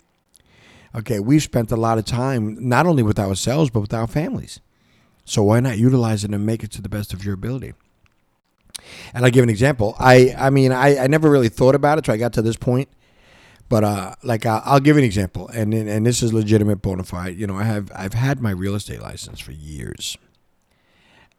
okay, 0.95 1.19
we've 1.19 1.43
spent 1.43 1.71
a 1.71 1.77
lot 1.77 1.97
of 1.97 2.05
time 2.05 2.57
not 2.59 2.85
only 2.85 3.03
with 3.03 3.19
ourselves 3.19 3.69
but 3.69 3.81
with 3.81 3.93
our 3.93 4.07
families. 4.07 4.59
So 5.25 5.43
why 5.43 5.59
not 5.59 5.77
utilize 5.77 6.23
it 6.23 6.31
and 6.31 6.45
make 6.45 6.63
it 6.63 6.71
to 6.71 6.81
the 6.81 6.89
best 6.89 7.13
of 7.13 7.23
your 7.23 7.33
ability? 7.33 7.73
And 9.13 9.25
I'll 9.25 9.31
give 9.31 9.43
an 9.43 9.49
example. 9.49 9.95
I 9.99 10.35
I 10.37 10.49
mean 10.49 10.71
I, 10.71 10.97
I 11.03 11.07
never 11.07 11.29
really 11.29 11.49
thought 11.49 11.75
about 11.75 11.97
it 11.97 12.05
till 12.05 12.13
I 12.13 12.17
got 12.17 12.33
to 12.33 12.41
this 12.41 12.57
point. 12.57 12.89
But 13.69 13.83
uh, 13.83 14.15
like 14.23 14.45
uh, 14.45 14.61
I'll 14.63 14.79
give 14.79 14.97
an 14.97 15.03
example, 15.03 15.49
and 15.49 15.73
and 15.73 16.05
this 16.05 16.23
is 16.23 16.33
legitimate 16.33 16.81
bona 16.81 17.03
fide. 17.03 17.35
You 17.37 17.47
know, 17.47 17.57
I 17.57 17.63
have 17.63 17.91
I've 17.93 18.13
had 18.13 18.41
my 18.41 18.51
real 18.51 18.75
estate 18.75 19.01
license 19.01 19.41
for 19.41 19.51
years, 19.51 20.17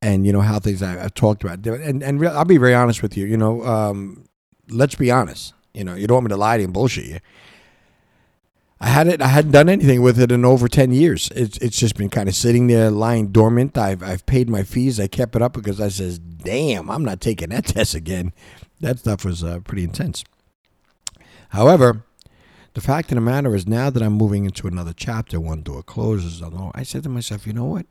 and 0.03 0.27
you 0.27 0.33
know 0.33 0.43
how 0.43 0.59
things 0.59 0.83
I, 0.83 0.91
have 0.91 1.15
talked 1.15 1.43
about, 1.43 1.65
and 1.67 2.03
and 2.03 2.29
I'll 2.29 2.45
be 2.45 2.59
very 2.59 2.75
honest 2.75 3.03
with 3.03 3.17
you. 3.17 3.25
You 3.25 3.39
know, 3.39 3.65
um, 3.65 4.27
let's 4.69 4.95
be 4.95 5.11
honest. 5.11 5.55
You 5.73 5.85
know, 5.85 5.95
you 5.95 6.07
don't 6.07 6.17
want 6.17 6.27
me 6.27 6.31
to 6.31 6.37
lie 6.37 6.59
to 6.59 6.61
you 6.61 6.67
and 6.67 6.75
bullshit 6.75 7.07
you. 7.07 7.19
I 8.81 8.89
had 8.89 9.09
it. 9.09 9.21
I 9.21 9.29
hadn't 9.29 9.51
done 9.51 9.69
anything 9.69 10.03
with 10.03 10.21
it 10.21 10.31
in 10.31 10.45
over 10.45 10.69
ten 10.69 10.93
years. 10.93 11.29
It's 11.35 11.59
it's 11.59 11.79
just 11.79 11.97
been 11.97 12.11
kind 12.11 12.29
of 12.29 12.35
sitting 12.35 12.69
there, 12.69 12.91
lying 12.91 13.29
dormant. 13.29 13.77
I've 13.77 14.03
I've 14.03 14.25
paid 14.27 14.49
my 14.49 14.63
fees. 14.63 15.01
I 15.01 15.09
kept 15.09 15.35
it 15.35 15.43
up 15.43 15.53
because 15.53 15.81
I 15.81 15.89
says, 15.89 16.19
"Damn, 16.19 16.89
I'm 16.91 17.05
not 17.05 17.21
taking 17.21 17.49
that 17.49 17.67
test 17.75 17.95
again." 17.95 18.33
That 18.81 19.01
stuff 19.01 19.25
was 19.25 19.43
uh, 19.43 19.61
pretty 19.61 19.83
intense. 19.83 20.23
However, 21.51 22.05
the 22.75 22.81
fact 22.81 23.11
of 23.11 23.17
the 23.17 23.21
matter 23.21 23.55
is, 23.57 23.67
now 23.67 23.91
that 23.91 24.03
I'm 24.03 24.13
moving 24.13 24.45
into 24.45 24.69
another 24.69 24.93
chapter, 24.93 25.41
one 25.41 25.63
door 25.63 25.83
closes. 25.83 26.41
I 26.75 26.83
said 26.85 27.03
to 27.03 27.09
myself, 27.09 27.47
you 27.47 27.53
know 27.53 27.65
what? 27.65 27.87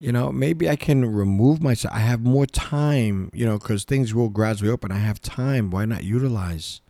You 0.00 0.10
know, 0.10 0.32
maybe 0.32 0.68
I 0.68 0.74
can 0.74 1.14
remove 1.14 1.62
myself. 1.62 1.94
I 1.94 2.00
have 2.00 2.20
more 2.20 2.46
time, 2.46 3.30
you 3.32 3.46
know, 3.46 3.58
because 3.58 3.84
things 3.84 4.12
will 4.12 4.30
gradually 4.30 4.70
open. 4.70 4.90
I 4.90 4.98
have 4.98 5.20
time. 5.20 5.70
Why 5.70 5.84
not 5.84 6.02
utilize 6.02 6.80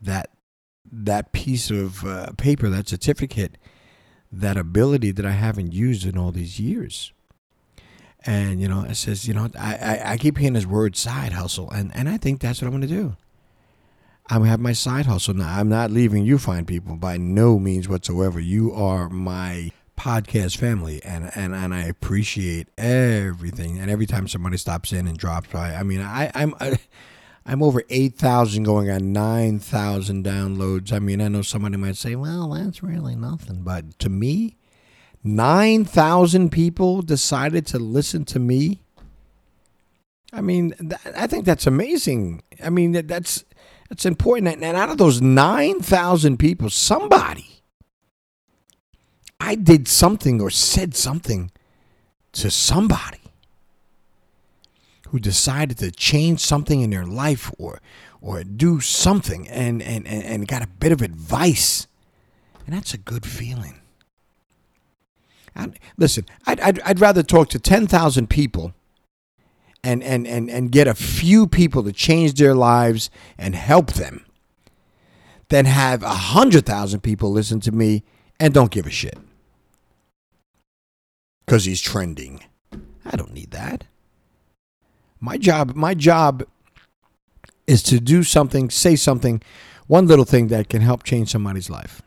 that 0.00 0.30
that 0.90 1.32
piece 1.32 1.70
of 1.70 2.04
uh, 2.04 2.32
paper, 2.36 2.68
that 2.68 2.88
certificate, 2.88 3.58
that 4.32 4.56
ability 4.56 5.10
that 5.12 5.26
I 5.26 5.32
haven't 5.32 5.72
used 5.72 6.06
in 6.06 6.16
all 6.16 6.32
these 6.32 6.60
years? 6.60 7.12
And 8.26 8.60
you 8.60 8.68
know, 8.68 8.82
it 8.82 8.96
says, 8.96 9.26
you 9.26 9.34
know, 9.34 9.48
I, 9.58 9.74
I, 9.74 10.12
I 10.12 10.16
keep 10.18 10.38
hearing 10.38 10.52
this 10.52 10.66
word 10.66 10.94
side 10.96 11.32
hustle, 11.32 11.70
and 11.70 11.90
and 11.94 12.08
I 12.08 12.18
think 12.18 12.40
that's 12.40 12.60
what 12.60 12.66
I'm 12.66 12.72
going 12.72 12.82
to 12.82 12.86
do. 12.86 13.16
I'm 14.28 14.38
gonna 14.38 14.50
have 14.50 14.60
my 14.60 14.74
side 14.74 15.06
hustle 15.06 15.34
now. 15.34 15.58
I'm 15.58 15.68
not 15.68 15.90
leaving 15.90 16.24
you 16.24 16.38
fine 16.38 16.64
people 16.64 16.96
by 16.96 17.16
no 17.16 17.58
means 17.58 17.88
whatsoever. 17.88 18.38
You 18.38 18.72
are 18.72 19.08
my 19.08 19.72
podcast 20.00 20.56
family 20.56 21.02
and, 21.04 21.30
and, 21.34 21.54
and 21.54 21.74
I 21.74 21.82
appreciate 21.82 22.68
everything. 22.78 23.78
And 23.78 23.90
every 23.90 24.06
time 24.06 24.28
somebody 24.28 24.56
stops 24.56 24.92
in 24.92 25.06
and 25.06 25.18
drops 25.18 25.48
by, 25.50 25.74
I 25.74 25.82
mean, 25.82 26.00
I, 26.00 26.30
I'm, 26.34 26.54
I, 26.58 26.78
I'm 27.46 27.62
over 27.62 27.82
8,000 27.88 28.62
going 28.64 28.90
on 28.90 29.12
9,000 29.12 30.24
downloads. 30.24 30.92
I 30.92 30.98
mean, 30.98 31.20
I 31.20 31.28
know 31.28 31.42
somebody 31.42 31.76
might 31.76 31.96
say, 31.96 32.14
well, 32.14 32.50
that's 32.50 32.82
really 32.82 33.16
nothing. 33.16 33.62
But 33.62 33.98
to 34.00 34.08
me, 34.08 34.56
9,000 35.24 36.50
people 36.50 37.02
decided 37.02 37.66
to 37.68 37.78
listen 37.78 38.24
to 38.26 38.38
me. 38.38 38.82
I 40.32 40.40
mean, 40.42 40.72
th- 40.78 41.16
I 41.16 41.26
think 41.26 41.44
that's 41.44 41.66
amazing. 41.66 42.42
I 42.62 42.70
mean, 42.70 42.92
that's 42.92 43.44
it's 43.90 44.06
important. 44.06 44.62
And 44.62 44.76
out 44.76 44.90
of 44.90 44.98
those 44.98 45.20
9,000 45.20 46.38
people, 46.38 46.70
somebody, 46.70 47.62
I 49.40 49.56
did 49.56 49.88
something 49.88 50.40
or 50.40 50.50
said 50.50 50.94
something 50.94 51.50
to 52.32 52.50
somebody 52.50 53.18
who 55.10 55.18
decided 55.18 55.78
to 55.78 55.90
change 55.90 56.40
something 56.40 56.80
in 56.80 56.90
their 56.90 57.06
life 57.06 57.52
or 57.58 57.80
or 58.22 58.44
do 58.44 58.80
something 58.80 59.48
and, 59.48 59.82
and, 59.82 60.06
and, 60.06 60.46
got 60.46 60.62
a 60.62 60.66
bit 60.66 60.92
of 60.92 61.00
advice. 61.00 61.86
And 62.66 62.76
that's 62.76 62.92
a 62.92 62.98
good 62.98 63.24
feeling. 63.24 63.80
And 65.54 65.78
listen, 65.96 66.26
I'd, 66.46 66.60
I'd, 66.60 66.80
I'd 66.80 67.00
rather 67.00 67.22
talk 67.22 67.48
to 67.50 67.58
10,000 67.58 68.28
people 68.28 68.74
and, 69.82 70.02
and, 70.02 70.26
and, 70.26 70.50
and 70.50 70.70
get 70.70 70.86
a 70.86 70.94
few 70.94 71.46
people 71.46 71.82
to 71.84 71.92
change 71.92 72.34
their 72.34 72.54
lives 72.54 73.08
and 73.38 73.54
help 73.54 73.94
them 73.94 74.26
than 75.48 75.64
have 75.64 76.02
a 76.02 76.08
hundred 76.10 76.66
thousand 76.66 77.00
people 77.00 77.32
listen 77.32 77.58
to 77.60 77.72
me 77.72 78.04
and 78.38 78.52
don't 78.52 78.70
give 78.70 78.86
a 78.86 78.90
shit. 78.90 79.18
Because 81.46 81.64
he's 81.64 81.80
trending. 81.80 82.44
I 83.04 83.16
don't 83.16 83.32
need 83.32 83.50
that. 83.52 83.84
My 85.20 85.36
job, 85.36 85.74
my 85.74 85.94
job 85.94 86.44
is 87.66 87.82
to 87.84 88.00
do 88.00 88.22
something, 88.22 88.70
say 88.70 88.96
something, 88.96 89.42
one 89.86 90.06
little 90.06 90.24
thing 90.24 90.48
that 90.48 90.68
can 90.68 90.82
help 90.82 91.02
change 91.02 91.30
somebody's 91.30 91.70
life 91.70 92.02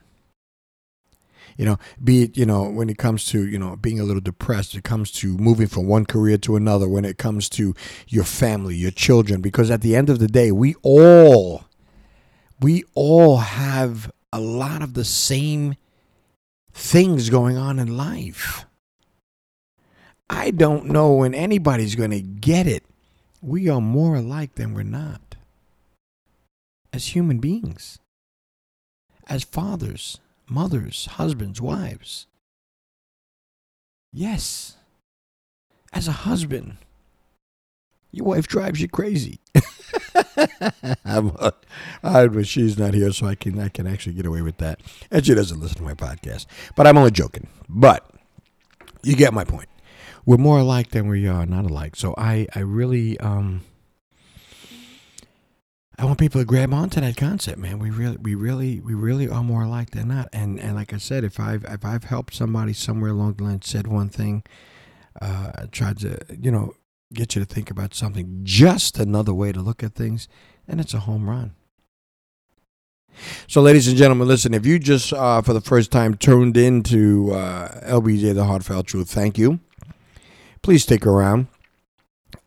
you 1.58 1.66
know, 1.66 1.78
be 2.04 2.24
it, 2.24 2.38
you 2.38 2.46
know, 2.46 2.70
when 2.70 2.90
it 2.90 2.98
comes 2.98 3.26
to, 3.26 3.46
you 3.46 3.60
know, 3.60 3.76
being 3.76 4.00
a 4.00 4.04
little 4.04 4.22
depressed, 4.22 4.76
it 4.76 4.84
comes 4.84 5.12
to 5.12 5.38
moving 5.38 5.68
from 5.68 5.88
one 5.88 6.06
career 6.06 6.38
to 6.40 6.56
another, 6.56 6.88
when 6.88 7.06
it 7.06 7.18
comes 7.18 7.50
to 7.50 7.74
your 8.08 8.24
family, 8.24 8.76
your 8.76 8.92
children, 8.92 9.42
because 9.42 9.70
at 9.70 9.82
the 9.82 9.96
end 9.96 10.10
of 10.10 10.20
the 10.20 10.28
day, 10.28 10.52
we 10.52 10.76
all, 10.82 11.66
we 12.60 12.84
all 12.96 13.38
have 13.38 14.12
a 14.32 14.40
lot 14.40 14.82
of 14.82 14.94
the 14.94 15.06
same 15.06 15.76
things 16.72 17.30
going 17.30 17.58
on 17.58 17.80
in 17.80 17.96
life. 17.96 18.66
I 20.30 20.52
don't 20.52 20.86
know 20.86 21.14
when 21.14 21.36
anybody's 21.36 21.96
going 21.96 22.12
to 22.12 22.22
get 22.22 22.66
it. 22.66 22.84
We 23.44 23.68
are 23.68 23.82
more 23.82 24.16
alike 24.16 24.56
than 24.56 24.74
we're 24.74 24.84
not. 24.84 25.36
As 26.94 27.08
human 27.08 27.40
beings, 27.40 28.00
as 29.28 29.44
fathers, 29.44 30.22
mothers, 30.48 31.08
husbands, 31.08 31.60
wives. 31.60 32.26
Yes, 34.14 34.78
as 35.92 36.08
a 36.08 36.14
husband, 36.24 36.78
your 38.14 38.28
wife 38.28 38.48
drives 38.48 38.80
you 38.80 38.88
crazy. 38.88 39.42
I'm, 41.04 41.36
uh, 41.38 41.52
I, 42.02 42.28
but 42.28 42.48
she's 42.48 42.78
not 42.78 42.94
here, 42.94 43.12
so 43.12 43.26
I 43.26 43.36
can 43.36 43.60
I 43.60 43.68
can 43.68 43.88
actually 43.88 44.14
get 44.14 44.26
away 44.26 44.42
with 44.42 44.58
that. 44.60 44.80
And 45.12 45.26
she 45.26 45.34
doesn't 45.34 45.60
listen 45.60 45.80
to 45.80 45.84
my 45.84 45.96
podcast. 45.96 46.46
But 46.78 46.88
I'm 46.88 46.98
only 46.98 47.12
joking. 47.12 47.48
But 47.68 48.10
you 49.02 49.18
get 49.18 49.34
my 49.34 49.44
point. 49.44 49.68
We're 50.26 50.38
more 50.38 50.60
alike 50.60 50.92
than 50.92 51.08
we 51.08 51.28
are 51.28 51.46
not 51.46 51.66
alike. 51.66 51.96
So 51.96 52.14
I 52.18 52.48
I 52.56 52.60
really 52.60 53.20
um 53.20 53.62
I 55.98 56.06
want 56.06 56.18
people 56.18 56.42
to 56.42 56.46
grab 56.46 56.74
onto 56.74 57.00
that 57.02 57.18
concept, 57.18 57.60
man. 57.60 57.78
We 57.78 57.92
really, 57.92 58.18
we 58.18 58.34
really, 58.34 58.80
we 58.80 58.96
really 58.96 59.30
are 59.30 59.44
more 59.44 59.62
alike 59.62 59.92
than 59.92 60.08
not. 60.08 60.28
And 60.34 60.60
and 60.60 60.76
like 60.76 60.92
I 60.94 60.98
said, 60.98 61.24
if 61.24 61.40
I've 61.40 61.64
if 61.66 61.86
I've 61.86 62.06
helped 62.06 62.34
somebody 62.34 62.74
somewhere 62.74 63.12
along 63.12 63.36
the 63.36 63.44
line, 63.44 63.62
said 63.62 63.88
one 63.88 64.10
thing, 64.10 64.44
uh, 65.22 65.68
tried 65.72 66.00
to 66.00 66.18
you 66.40 66.52
know 66.52 66.74
get 67.14 67.36
you 67.36 67.46
to 67.46 67.46
think 67.46 67.70
about 67.70 67.94
something, 67.94 68.40
just 68.44 68.98
another 68.98 69.34
way 69.34 69.52
to 69.52 69.62
look 69.62 69.84
at 69.84 69.94
things, 69.94 70.28
and 70.68 70.82
it's 70.82 70.96
a 70.96 71.02
home 71.02 71.30
run. 71.30 71.54
So, 73.48 73.62
ladies 73.62 73.88
and 73.88 73.96
gentlemen, 73.96 74.28
listen. 74.28 74.56
If 74.56 74.66
you 74.66 74.80
just 74.80 75.14
uh, 75.14 75.44
for 75.44 75.54
the 75.54 75.62
first 75.62 75.92
time 75.92 76.16
tuned 76.16 76.58
into 76.58 77.32
uh, 77.32 77.82
LBJ, 77.88 78.34
the 78.34 78.46
Heartfelt 78.46 78.88
Truth, 78.88 79.12
thank 79.12 79.38
you. 79.38 79.60
Please 80.64 80.84
stick 80.84 81.06
around. 81.06 81.48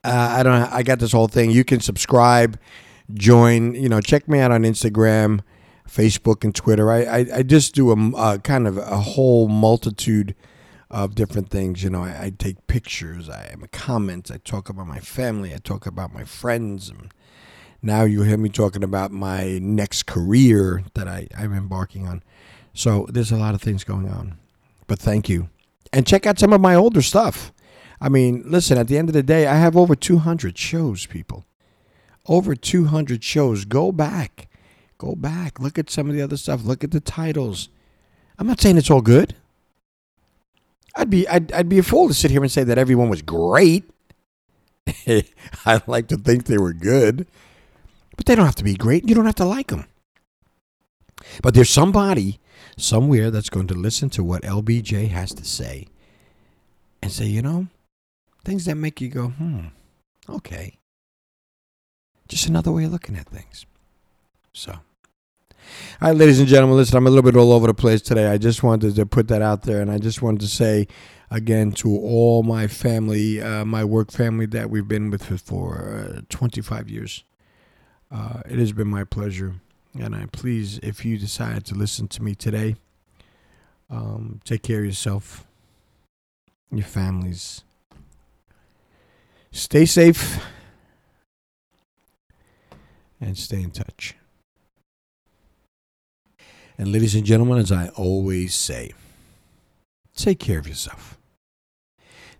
Uh, 0.02 0.36
I 0.38 0.42
don't. 0.42 0.62
I 0.72 0.82
got 0.82 0.98
this 0.98 1.12
whole 1.12 1.28
thing. 1.28 1.50
You 1.52 1.64
can 1.64 1.80
subscribe 1.80 2.58
join. 3.12 3.74
You 3.74 3.88
know, 3.88 4.00
check 4.00 4.28
me 4.28 4.38
out 4.40 4.50
on 4.50 4.62
Instagram, 4.62 5.40
Facebook, 5.88 6.44
and 6.44 6.54
Twitter. 6.54 6.90
I 6.90 7.02
I, 7.04 7.26
I 7.36 7.42
just 7.42 7.74
do 7.74 7.90
a, 7.90 8.12
a, 8.16 8.38
kind 8.38 8.66
of 8.66 8.78
a 8.78 8.98
whole 8.98 9.48
multitude 9.48 10.34
of 10.90 11.14
different 11.14 11.50
things. 11.50 11.82
You 11.82 11.90
know, 11.90 12.02
I, 12.02 12.24
I 12.24 12.32
take 12.36 12.66
pictures, 12.66 13.28
I 13.28 13.54
make 13.58 13.72
comments, 13.72 14.30
I 14.30 14.38
talk 14.38 14.68
about 14.68 14.86
my 14.86 15.00
family, 15.00 15.52
I 15.52 15.58
talk 15.58 15.86
about 15.86 16.12
my 16.12 16.24
friends. 16.24 16.88
And 16.88 17.12
now 17.82 18.04
you 18.04 18.22
hear 18.22 18.38
me 18.38 18.48
talking 18.48 18.84
about 18.84 19.10
my 19.10 19.58
next 19.60 20.06
career 20.06 20.84
that 20.94 21.08
I, 21.08 21.28
I'm 21.36 21.52
embarking 21.52 22.06
on. 22.06 22.22
So 22.72 23.06
there's 23.08 23.32
a 23.32 23.36
lot 23.36 23.54
of 23.54 23.62
things 23.62 23.84
going 23.84 24.08
on. 24.08 24.38
But 24.86 24.98
thank 24.98 25.28
you. 25.28 25.48
And 25.92 26.06
check 26.06 26.26
out 26.26 26.38
some 26.38 26.52
of 26.52 26.60
my 26.60 26.74
older 26.74 27.02
stuff. 27.02 27.52
I 28.00 28.08
mean, 28.08 28.42
listen, 28.46 28.78
at 28.78 28.88
the 28.88 28.98
end 28.98 29.08
of 29.08 29.14
the 29.14 29.22
day, 29.22 29.46
I 29.46 29.56
have 29.56 29.76
over 29.76 29.94
200 29.94 30.56
shows, 30.58 31.06
people 31.06 31.44
over 32.28 32.54
200 32.54 33.22
shows. 33.22 33.64
Go 33.64 33.92
back. 33.92 34.48
Go 34.98 35.14
back. 35.14 35.60
Look 35.60 35.78
at 35.78 35.90
some 35.90 36.08
of 36.08 36.14
the 36.14 36.22
other 36.22 36.36
stuff. 36.36 36.64
Look 36.64 36.84
at 36.84 36.90
the 36.90 37.00
titles. 37.00 37.68
I'm 38.38 38.46
not 38.46 38.60
saying 38.60 38.76
it's 38.76 38.90
all 38.90 39.02
good. 39.02 39.34
I'd 40.94 41.10
be 41.10 41.28
I'd, 41.28 41.52
I'd 41.52 41.68
be 41.68 41.78
a 41.78 41.82
fool 41.82 42.08
to 42.08 42.14
sit 42.14 42.30
here 42.30 42.42
and 42.42 42.50
say 42.50 42.64
that 42.64 42.78
everyone 42.78 43.10
was 43.10 43.22
great. 43.22 43.84
I 45.66 45.82
like 45.86 46.08
to 46.08 46.16
think 46.16 46.44
they 46.44 46.58
were 46.58 46.72
good, 46.72 47.26
but 48.16 48.24
they 48.24 48.34
don't 48.34 48.46
have 48.46 48.54
to 48.56 48.64
be 48.64 48.74
great. 48.74 49.06
You 49.08 49.14
don't 49.14 49.26
have 49.26 49.34
to 49.36 49.44
like 49.44 49.68
them. 49.68 49.86
But 51.42 51.54
there's 51.54 51.70
somebody 51.70 52.40
somewhere 52.78 53.30
that's 53.30 53.50
going 53.50 53.66
to 53.68 53.74
listen 53.74 54.10
to 54.10 54.24
what 54.24 54.42
LBJ 54.42 55.08
has 55.08 55.34
to 55.34 55.44
say 55.44 55.88
and 57.02 57.10
say, 57.10 57.26
you 57.26 57.42
know, 57.42 57.66
things 58.46 58.64
that 58.66 58.76
make 58.76 59.00
you 59.00 59.08
go, 59.08 59.28
hmm, 59.28 59.66
okay. 60.28 60.78
Just 62.28 62.46
another 62.46 62.72
way 62.72 62.84
of 62.84 62.92
looking 62.92 63.16
at 63.16 63.26
things. 63.26 63.66
So. 64.52 64.72
All 66.00 66.08
right, 66.08 66.16
ladies 66.16 66.38
and 66.38 66.48
gentlemen, 66.48 66.76
listen, 66.76 66.96
I'm 66.96 67.06
a 67.06 67.10
little 67.10 67.28
bit 67.28 67.36
all 67.36 67.52
over 67.52 67.66
the 67.66 67.74
place 67.74 68.00
today. 68.00 68.28
I 68.28 68.38
just 68.38 68.62
wanted 68.62 68.94
to 68.94 69.04
put 69.04 69.26
that 69.28 69.42
out 69.42 69.62
there, 69.62 69.80
and 69.80 69.90
I 69.90 69.98
just 69.98 70.22
wanted 70.22 70.40
to 70.42 70.46
say 70.46 70.86
again 71.28 71.72
to 71.72 71.90
all 71.90 72.44
my 72.44 72.68
family, 72.68 73.42
uh, 73.42 73.64
my 73.64 73.84
work 73.84 74.12
family 74.12 74.46
that 74.46 74.70
we've 74.70 74.86
been 74.86 75.10
with 75.10 75.24
for 75.40 76.14
uh, 76.18 76.20
25 76.28 76.88
years. 76.88 77.24
Uh, 78.12 78.42
it 78.48 78.60
has 78.60 78.72
been 78.72 78.88
my 78.88 79.02
pleasure. 79.02 79.56
And 79.98 80.14
I 80.14 80.26
please, 80.30 80.78
if 80.82 81.04
you 81.04 81.18
decide 81.18 81.64
to 81.66 81.74
listen 81.74 82.06
to 82.08 82.22
me 82.22 82.34
today, 82.34 82.76
um, 83.90 84.40
take 84.44 84.62
care 84.62 84.80
of 84.80 84.84
yourself, 84.84 85.46
your 86.70 86.84
families. 86.84 87.64
Stay 89.56 89.86
safe 89.86 90.44
and 93.18 93.38
stay 93.38 93.62
in 93.62 93.70
touch. 93.70 94.14
And, 96.76 96.92
ladies 96.92 97.14
and 97.14 97.24
gentlemen, 97.24 97.56
as 97.56 97.72
I 97.72 97.88
always 97.96 98.54
say, 98.54 98.92
take 100.14 100.40
care 100.40 100.58
of 100.58 100.68
yourself. 100.68 101.16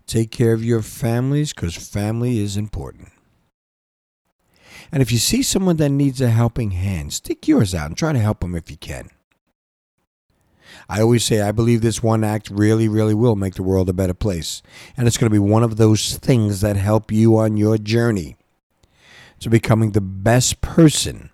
Take 0.05 0.29
care 0.29 0.53
of 0.53 0.63
your 0.63 0.83
families 0.83 1.53
because 1.53 1.75
family 1.75 2.37
is 2.37 2.55
important. 2.55 3.09
And 4.91 5.01
if 5.01 5.11
you 5.11 5.17
see 5.17 5.41
someone 5.41 5.77
that 5.77 5.89
needs 5.89 6.21
a 6.21 6.29
helping 6.29 6.69
hand, 6.69 7.13
stick 7.13 7.47
yours 7.47 7.73
out 7.73 7.87
and 7.87 7.97
try 7.97 8.13
to 8.13 8.19
help 8.19 8.41
them 8.41 8.53
if 8.53 8.69
you 8.69 8.77
can. 8.77 9.09
I 10.89 11.01
always 11.01 11.25
say, 11.25 11.41
I 11.41 11.51
believe 11.51 11.81
this 11.81 12.01
one 12.01 12.23
act 12.23 12.49
really, 12.49 12.87
really 12.87 13.13
will 13.13 13.35
make 13.35 13.55
the 13.55 13.63
world 13.63 13.89
a 13.89 13.93
better 13.93 14.13
place. 14.13 14.61
And 14.95 15.07
it's 15.07 15.17
going 15.17 15.29
to 15.29 15.33
be 15.33 15.39
one 15.39 15.63
of 15.63 15.77
those 15.77 16.17
things 16.17 16.61
that 16.61 16.77
help 16.77 17.11
you 17.11 17.37
on 17.37 17.57
your 17.57 17.77
journey 17.77 18.37
to 19.39 19.49
becoming 19.49 19.91
the 19.91 20.01
best 20.01 20.61
person 20.61 21.29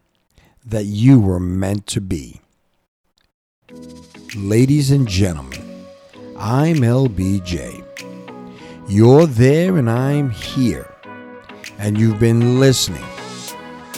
that 0.65 0.85
you 0.85 1.19
were 1.19 1.39
meant 1.39 1.85
to 1.87 2.01
be. 2.01 2.41
Ladies 4.35 4.89
and 4.89 5.07
gentlemen, 5.07 5.85
I'm 6.37 6.77
LBJ. 6.77 7.83
You're 8.89 9.27
there 9.27 9.77
and 9.77 9.89
I'm 9.89 10.31
here. 10.31 10.89
And 11.77 11.97
you've 11.97 12.19
been 12.19 12.59
listening 12.59 13.03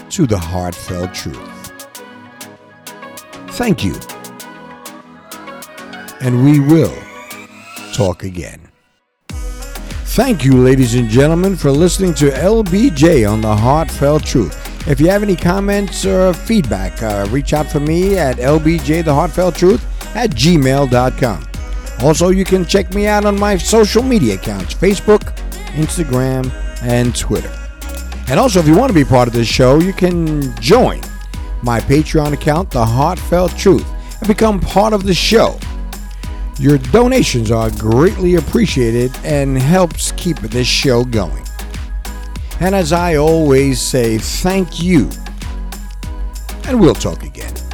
to 0.09 0.27
the 0.27 0.37
heartfelt 0.37 1.13
truth. 1.13 1.39
Thank 3.51 3.83
you. 3.83 3.95
And 6.21 6.43
we 6.43 6.59
will 6.59 6.95
talk 7.93 8.23
again. 8.23 8.69
Thank 9.29 10.45
you, 10.45 10.53
ladies 10.53 10.95
and 10.95 11.09
gentlemen, 11.09 11.57
for 11.57 11.71
listening 11.71 12.13
to 12.15 12.29
LBJ 12.29 13.29
on 13.29 13.41
the 13.41 13.55
Heartfelt 13.55 14.23
Truth. 14.23 14.87
If 14.87 15.01
you 15.01 15.09
have 15.09 15.23
any 15.23 15.35
comments 15.35 16.05
or 16.05 16.33
feedback, 16.33 17.01
uh, 17.03 17.27
reach 17.31 17.53
out 17.53 17.67
for 17.67 17.79
me 17.79 18.17
at 18.17 18.37
lbjtheheartfelttruth 18.37 19.81
at 20.15 20.29
gmail.com. 20.29 21.47
Also, 22.01 22.29
you 22.29 22.45
can 22.45 22.65
check 22.65 22.93
me 22.93 23.07
out 23.07 23.25
on 23.25 23.37
my 23.37 23.57
social 23.57 24.03
media 24.03 24.35
accounts 24.35 24.73
Facebook, 24.73 25.35
Instagram, 25.73 26.49
and 26.81 27.15
Twitter. 27.15 27.51
And 28.29 28.39
also, 28.39 28.59
if 28.59 28.67
you 28.67 28.77
want 28.77 28.89
to 28.89 28.95
be 28.95 29.03
part 29.03 29.27
of 29.27 29.33
this 29.33 29.47
show, 29.47 29.79
you 29.79 29.91
can 29.91 30.55
join 30.61 31.01
my 31.61 31.79
Patreon 31.81 32.33
account, 32.33 32.71
The 32.71 32.85
Heartfelt 32.85 33.57
Truth, 33.57 33.87
and 34.19 34.27
become 34.27 34.59
part 34.59 34.93
of 34.93 35.03
the 35.03 35.13
show. 35.13 35.59
Your 36.57 36.77
donations 36.77 37.51
are 37.51 37.69
greatly 37.71 38.35
appreciated 38.35 39.11
and 39.23 39.57
helps 39.57 40.13
keep 40.13 40.37
this 40.37 40.67
show 40.67 41.03
going. 41.03 41.43
And 42.61 42.73
as 42.73 42.93
I 42.93 43.15
always 43.15 43.81
say, 43.81 44.17
thank 44.17 44.81
you. 44.81 45.09
And 46.65 46.79
we'll 46.79 46.95
talk 46.95 47.23
again. 47.23 47.64